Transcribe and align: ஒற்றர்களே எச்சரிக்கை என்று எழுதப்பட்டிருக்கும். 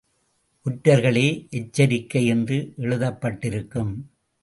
ஒற்றர்களே 0.65 1.47
எச்சரிக்கை 1.49 2.25
என்று 2.25 2.73
எழுதப்பட்டிருக்கும். 2.77 3.93